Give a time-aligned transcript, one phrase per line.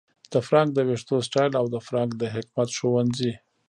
[0.31, 3.31] د فرانک د ویښتو سټایل او د فرانک د حکمت ښوونځي